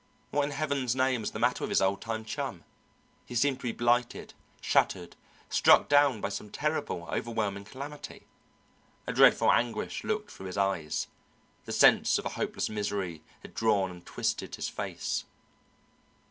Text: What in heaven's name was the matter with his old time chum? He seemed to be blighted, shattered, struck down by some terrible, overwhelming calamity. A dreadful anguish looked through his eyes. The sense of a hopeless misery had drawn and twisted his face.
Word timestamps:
What 0.31 0.45
in 0.45 0.49
heaven's 0.49 0.95
name 0.95 1.21
was 1.21 1.29
the 1.29 1.37
matter 1.37 1.63
with 1.63 1.69
his 1.69 1.79
old 1.79 2.01
time 2.01 2.25
chum? 2.25 2.63
He 3.27 3.35
seemed 3.35 3.59
to 3.59 3.67
be 3.67 3.71
blighted, 3.71 4.33
shattered, 4.59 5.15
struck 5.47 5.89
down 5.89 6.21
by 6.21 6.29
some 6.29 6.49
terrible, 6.49 7.03
overwhelming 7.03 7.65
calamity. 7.65 8.23
A 9.05 9.13
dreadful 9.13 9.51
anguish 9.51 10.03
looked 10.03 10.31
through 10.31 10.47
his 10.47 10.57
eyes. 10.57 11.05
The 11.65 11.71
sense 11.71 12.17
of 12.17 12.25
a 12.25 12.29
hopeless 12.29 12.67
misery 12.67 13.21
had 13.43 13.53
drawn 13.53 13.91
and 13.91 14.03
twisted 14.03 14.55
his 14.55 14.69
face. 14.69 15.25